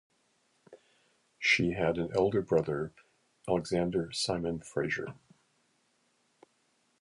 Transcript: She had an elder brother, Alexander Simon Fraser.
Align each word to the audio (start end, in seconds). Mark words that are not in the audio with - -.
She 1.37 1.73
had 1.73 1.99
an 1.99 2.09
elder 2.15 2.41
brother, 2.41 2.91
Alexander 3.47 4.11
Simon 4.11 4.59
Fraser. 4.61 5.13